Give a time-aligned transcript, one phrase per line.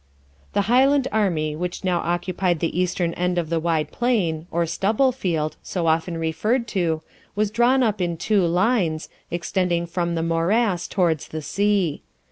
[0.53, 5.11] The Highland army, which now occupied the eastern end of the wide plain, or stubble
[5.11, 7.03] field, so often referred to,
[7.35, 12.01] was drawn up in two lines, extending from the morass towards the sea.